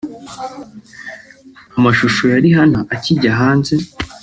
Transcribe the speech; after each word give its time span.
Amashusho 1.77 2.23
ya 2.31 2.37
‘Rihanna’ 2.43 2.79
akijya 2.93 3.31
hanze 3.39 3.73